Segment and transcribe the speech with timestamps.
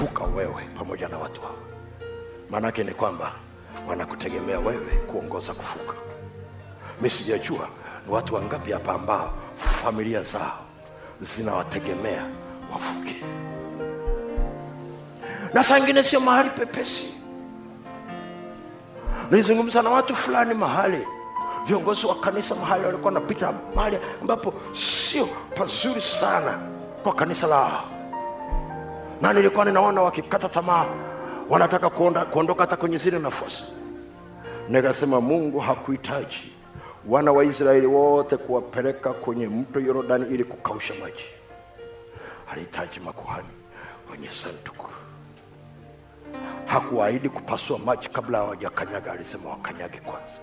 [0.00, 1.56] vuka wewe pamoja na watu hao.
[2.50, 3.32] Maanake ni kwamba
[3.88, 5.94] wanakutegemea wewe kuongoza kuvuka
[7.00, 7.68] mi sijajua
[8.06, 10.58] ni watu wangapi hapa ambao familia zao
[11.20, 12.26] zinawategemea
[12.72, 13.16] wavuke
[15.54, 17.14] na saa ingine sio mahali pepesi.
[19.30, 21.06] Nilizungumza na watu fulani mahali.
[21.66, 24.54] Viongozi wa kanisa mahali walikuwa wanapita mahali ambapo
[25.10, 25.26] sio
[25.56, 26.58] pazuri sana
[27.02, 27.95] kwa kanisa lao
[29.22, 30.86] na nilikuwa ninaona wakikata tamaa
[31.48, 33.64] wanataka kuondoka hata kwenye zile nafasi.
[34.68, 36.52] Nikasema mungu hakuhitaji
[37.08, 41.24] wana wa israeli wote kuwapeleka kwenye mto yorodani ili kukausha maji.
[42.52, 43.48] Alihitaji makuhani
[44.08, 44.86] kwenye sanduku.
[46.66, 50.40] Hakuahidi kupasua maji kabla hawajakanyaga alisema wakanyage kwanza.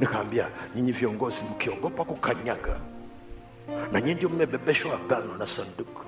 [0.00, 2.76] Nikaambia nyinyi viongozi mkiogopa kukanyaga
[3.92, 6.02] na nyinyi ndio mmebebeshwa agano na sanduku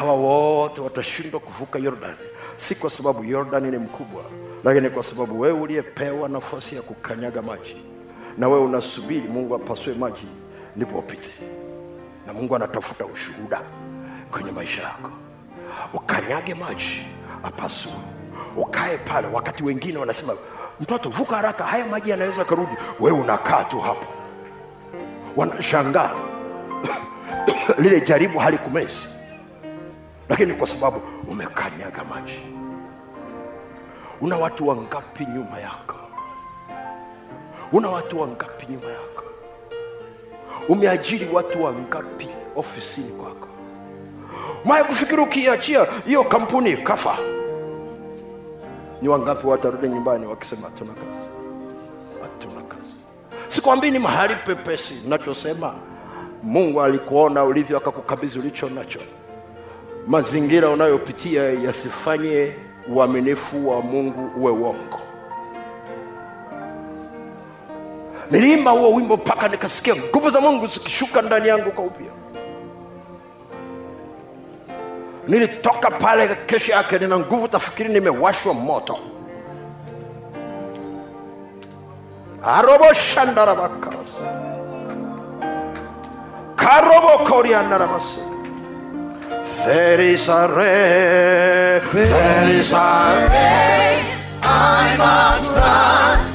[0.00, 2.16] hawa wote watashindwa kuvuka yordani.
[2.56, 4.22] Si kwa sababu yordani ni mkubwa
[4.64, 7.76] lakini kwa sababu wewe uliyepewa nafasi ya kukanyaga maji
[8.38, 10.26] na wewe unasubiri mungu apasue maji
[10.76, 11.30] ndipo upite.
[12.26, 13.60] Na mungu anatafuta ushuhuda
[14.30, 15.10] kwenye maisha yako.
[15.94, 17.02] Ukanyage maji
[17.42, 17.92] apasue.
[18.56, 19.28] Ukae pale.
[19.32, 20.34] Wakati wengine wanasema
[20.80, 24.06] mtoto vuka haraka haya maji yanaweza karudi wewe unakaa tu hapo.
[25.36, 26.10] Wanashangaa.
[27.82, 29.19] Lile jaribu halikumezi
[30.30, 32.42] lakini kwa sababu umekanyaga maji
[34.20, 35.96] una watu wangapi nyuma yako?
[37.72, 39.22] Una watu wangapi nyuma yako?
[40.68, 43.48] Umeajiri watu wangapi ofisini kwako?
[44.64, 47.18] Maya kufikiri ukiachia hiyo kampuni kafa
[49.02, 51.28] ni wangapi watarudi nyumbani wakisema hatuna kazi
[52.22, 52.94] hatuna kazi
[53.48, 55.74] sikwambii ni mahali pepesi nachosema
[56.42, 59.00] mungu alikuona ulivyo akakukabidhi ulicho nacho
[60.06, 62.52] mazingira unayopitia yasifanye
[62.88, 65.00] uaminifu wa mungu uwe uongo.
[68.30, 72.06] Niliimba huo wimbo mpaka nikasikia nguvu za mungu zikishuka ndani yangu kwa upya.
[75.28, 78.98] Nilitoka pale kesho yake nina nguvu tafikiri nimewashwa moto.
[82.44, 84.24] Arobo shandarabakasa
[89.66, 91.92] There is a race.
[91.92, 94.06] There is a race.
[94.42, 96.29] I must run.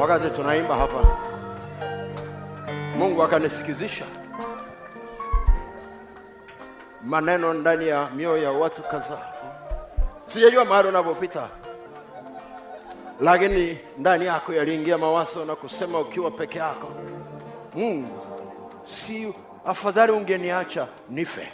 [0.00, 1.04] Wakati tunaimba hapa
[2.98, 4.04] mungu akanisikizisha.
[7.04, 9.32] Maneno ndani ya mioyo ya watu kadhaa.
[10.26, 11.48] Sijajua mahali unavyopita
[13.20, 16.88] lakini ndani yako yaliingia mawazo na kusema ukiwa peke yako
[17.74, 18.26] mungu
[18.84, 19.34] si
[19.66, 21.48] afadhali ungeniacha nife.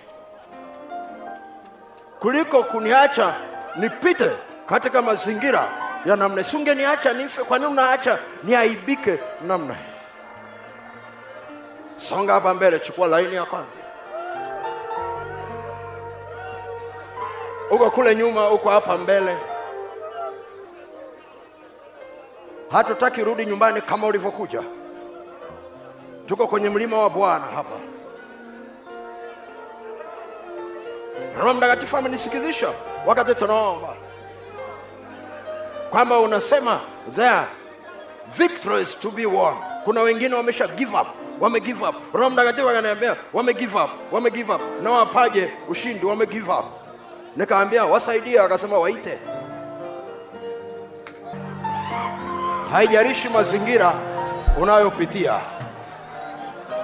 [2.20, 3.34] Kuliko kuniacha
[3.76, 4.30] nipite
[4.66, 5.68] katika mazingira
[6.04, 9.76] ya namna si ungeniacha nife kwa nini unaacha niaibike namna
[11.96, 13.78] songa hapa mbele chukua laini ya kwanza.
[17.70, 19.36] Uko kule nyuma uko hapa mbele.
[22.70, 24.62] Hatutaki rudi nyumbani kama ulivyokuja.
[26.26, 27.76] Tuko kwenye mlima wa bwana hapa.
[31.40, 32.72] Roho mtakatifu amenisikizisha
[33.06, 33.94] wakati tunaomba
[35.90, 36.80] kwamba unasema
[37.16, 37.40] there
[38.38, 39.54] victories to be won.
[39.84, 41.06] Kuna wengine wamesha give up
[41.40, 41.94] wame give up.
[42.14, 44.60] Roho mtakatifu akaniambia wame give up wame give up.
[44.82, 46.64] Na wapaje ushindi wame give up.
[47.36, 49.18] Nikaambia wasaidie akasema waite.
[52.72, 53.92] Haijalishi mazingira
[54.58, 55.40] unayopitia.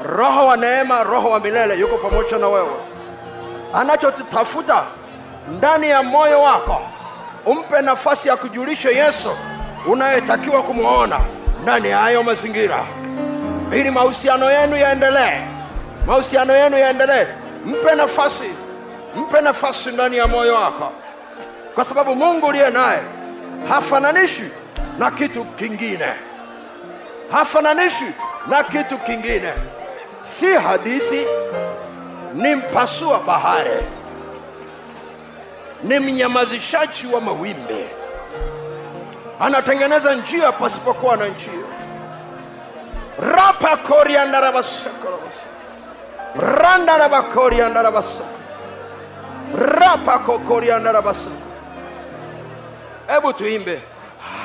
[0.05, 2.71] Roho wa neema roho wa milele yuko pamoja na wewe.
[3.75, 4.85] Anachotafuta
[5.51, 6.81] ndani ya moyo wako
[7.47, 9.37] umpe nafasi ya kujulisha yesu
[9.87, 11.21] unayetakiwa kumwona
[11.63, 12.85] ndani ya hayo mazingira.
[13.73, 15.41] Ili mahusiano yenu yaendelee.
[16.07, 17.27] Mahusiano yenu yaendelee.
[17.67, 18.51] Mpe nafasi.
[19.17, 20.93] Mpe nafasi ndani ya moyo wako.
[21.75, 22.99] Kwa sababu mungu uliye naye
[23.69, 24.45] hafananishi
[24.99, 26.07] na kitu kingine.
[27.33, 28.05] Hafananishi
[28.47, 29.53] na kitu kingine.
[30.39, 31.27] Si hadithi
[32.35, 33.71] ni mpasua bahari
[35.85, 37.87] ni mnyamazishaji wa mawimbi,
[39.41, 41.53] anatengeneza njia pasipokuwa na njia.
[43.37, 45.39] rapa koriandarabasakarabasu
[46.63, 48.25] randarabakoriandarabasa
[49.57, 51.31] rapa kokoriandarabasa.
[53.07, 53.83] Hebu tuimbe,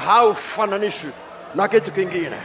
[0.06, 1.10] haufananishwi
[1.56, 2.38] na kitu kingine.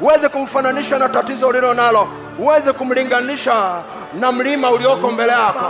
[0.00, 3.82] Uweze kumfananisha na tatizo ulilo nalo, uweze kumlinganisha
[4.20, 5.64] na mlima ulioko mbele yako.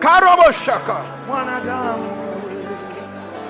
[0.00, 2.16] Karoboshaka, mwanadamu.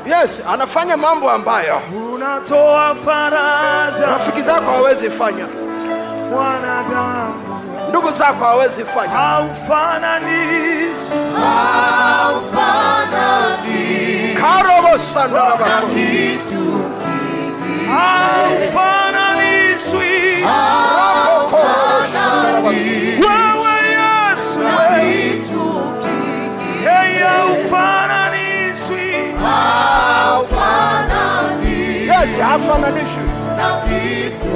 [0.07, 1.81] Yes, anafanya mambo ambayo
[2.15, 4.07] unatoa faraja.
[4.07, 5.47] rafiki zako hawezi fanya,
[6.31, 7.35] mwanadamu.
[7.89, 9.13] Ndugu zako hawezi fanya.
[9.17, 11.11] haufananishi.
[14.41, 16.60] Karobosandarabaku, haufananishwi
[32.41, 33.25] yes, hafananishwi,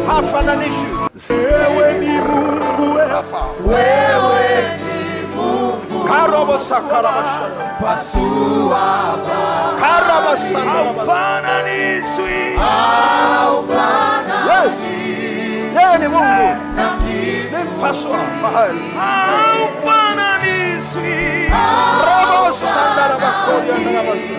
[0.06, 0.88] hafananishwi.
[1.30, 2.98] wewe ni Mungu
[3.66, 4.44] wewe
[6.08, 7.48] Karobosakarabasha,
[9.80, 12.36] Karabasandarabaku, haufananishwi
[14.48, 14.74] yes,
[15.76, 16.56] yeye ni Mungu,
[17.52, 18.82] ni mpaswa bahari.
[18.98, 21.14] haufananishwi
[22.06, 24.34] Robosandarabakoryandarabasu.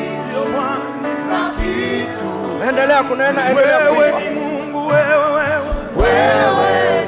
[2.70, 7.08] Endelea kunena, endelea wewe kuimba, ni Mungu wewe wewe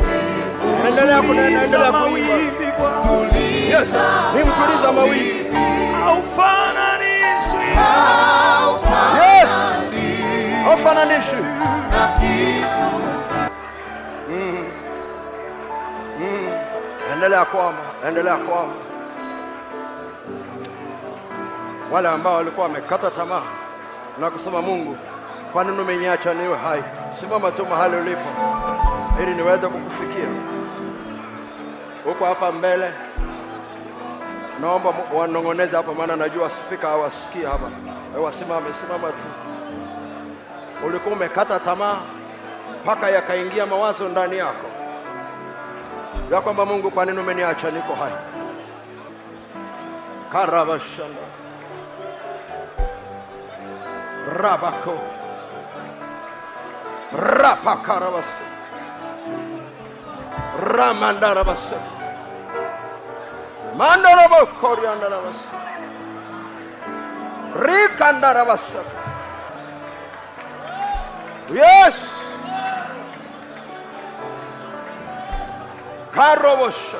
[0.88, 2.34] endelea kunena, endelea kuimba.
[3.70, 3.94] Yes,
[4.36, 5.58] ni mtuliza mawimbi.
[6.04, 7.68] haufananishwi
[9.18, 9.50] Yes,
[10.66, 11.38] haufananishwi.
[14.30, 14.66] Mm.
[16.20, 16.50] Mm.
[17.14, 18.74] Endelea kuomba, endelea kuomba.
[21.92, 23.42] Wale ambao walikuwa wamekata tamaa
[24.20, 24.98] na kusema Mungu,
[25.64, 26.84] nini umeniacha niwe hai?
[27.20, 28.30] Simama tu mahali ulipo
[29.24, 30.28] ili niweze kukufikia.
[32.06, 32.92] Huko hapa mbele,
[34.62, 37.70] naomba wanong'oneze hapa, maana najua spika hawasikii hapa.
[38.24, 39.26] Wasimame, simama tu.
[40.88, 41.96] Ulikuwa umekata tamaa
[42.84, 44.68] mpaka yakaingia mawazo ndani yako
[46.32, 48.12] ya kwamba Mungu, kwa nini umeniacha niko hai?
[50.32, 51.22] Karabashanda
[54.42, 54.94] rabako
[57.14, 58.46] rapakarabasa
[60.60, 61.80] ramandarabasa
[63.78, 65.56] mandorabokoriandarabasa
[67.56, 68.82] rikandarabasa
[71.54, 71.96] yes.
[76.12, 76.98] Karobosha.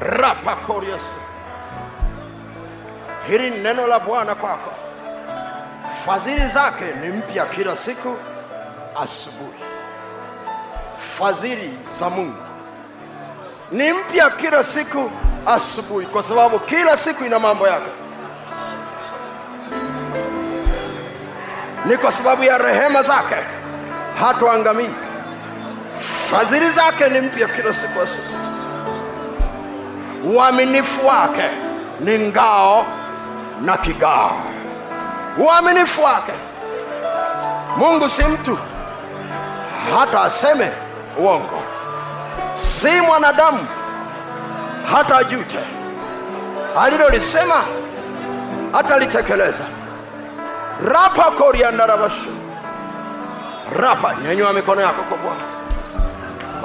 [0.00, 1.16] Rapakoriasa
[3.28, 4.70] hili neno la bwana kwako
[6.06, 8.16] fadhili zake ni mpya kila siku
[9.02, 9.60] asubuhi.
[11.18, 12.36] Fadhili za mungu
[13.72, 15.10] ni mpya kila siku
[15.46, 17.90] asubuhi kwa sababu kila siku ina mambo yake.
[21.84, 23.36] Ni kwa sababu ya rehema zake
[24.20, 24.90] hatuangamii.
[26.30, 28.36] Fadhili zake ni mpya kila siku asubuhi.
[30.24, 31.50] Uaminifu wake
[32.00, 32.86] ni ngao
[33.62, 34.40] na kigao
[35.38, 36.32] uaminifu wake.
[37.76, 38.58] Mungu si mtu
[39.98, 40.72] hata aseme
[41.18, 41.62] uongo.
[42.80, 43.66] Si mwanadamu
[44.92, 45.58] hata ajute
[46.82, 47.54] alilolisema
[48.72, 49.64] atalitekeleza.
[50.88, 52.30] rapa koriandarabashu
[53.80, 55.42] rapa nyenyua mikono yako kwa bwana.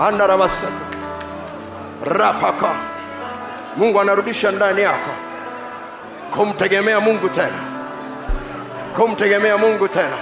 [0.08, 0.72] Andarabasaka
[2.06, 2.68] rapaka
[3.78, 5.10] mungu anarudisha ndani yako.
[6.36, 7.71] Kumtegemea mungu tena
[9.01, 10.17] kumtegemea mungu tena.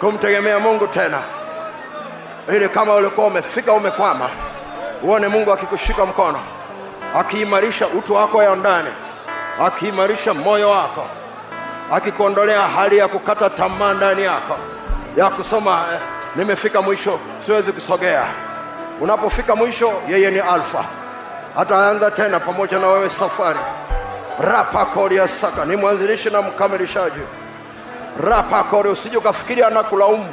[0.00, 1.18] Kumtegemea mungu tena.
[2.54, 4.30] Ili kama ulikuwa umefika umekwama
[5.02, 6.40] uone mungu akikushika mkono
[7.16, 8.88] akiimarisha utu wako ya ndani
[9.66, 11.06] akiimarisha moyo wako
[11.92, 14.56] akikuondolea hali ya kukata tamaa ndani yako
[15.16, 16.00] ya kusoma eh,
[16.36, 18.24] nimefika mwisho siwezi kusogea.
[19.00, 20.84] Unapofika mwisho yeye ni alfa.
[21.56, 23.58] Ataanza tena pamoja na wewe safari.
[24.40, 25.64] Rapa kori saka.
[25.64, 27.20] Ni mwanzilishi na mkamilishaji
[28.18, 30.26] rapa kori usije ukafikiri anakulaumu.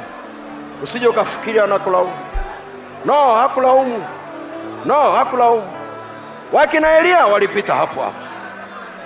[0.82, 2.12] Usije ukafikiri anakulaumu.
[3.04, 4.04] No hakulaumu.
[4.84, 5.62] No hakulaumu.
[6.52, 8.27] Wakina elia walipita hapo hapo